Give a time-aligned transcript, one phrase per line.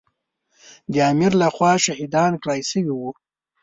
[0.93, 3.09] د امیر له خوا شهیدان کړای شوي وو.